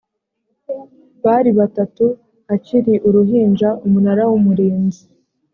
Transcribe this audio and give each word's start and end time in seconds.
bari 1.23 1.51
batatu 1.59 2.05
akiri 2.55 2.93
uruhinja 3.07 3.69
umunara 3.85 4.23
w’umurinzi 4.29 5.03